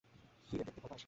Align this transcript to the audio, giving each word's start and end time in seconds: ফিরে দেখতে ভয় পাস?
ফিরে 0.47 0.63
দেখতে 0.67 0.79
ভয় 0.81 0.89
পাস? 0.89 0.99